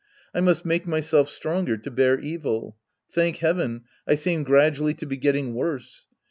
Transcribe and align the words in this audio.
^ 0.01 0.03
I 0.33 0.41
must 0.41 0.65
make 0.65 0.87
myself 0.87 1.29
stronger 1.29 1.77
to 1.77 1.91
bear 1.91 2.19
evil. 2.19 2.75
Thank 3.13 3.35
heaven, 3.35 3.83
I 4.07 4.15
seem 4.15 4.41
gradually 4.41 4.95
to 4.95 5.05
be 5.05 5.15
getting 5.15 5.53
worse. 5.53 6.07